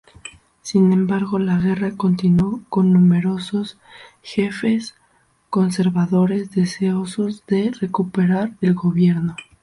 [0.63, 3.77] Sin embargo la guerra continuó con numerosos
[4.23, 4.95] jefes
[5.51, 9.35] conservadores deseosos de recuperar el gobierno.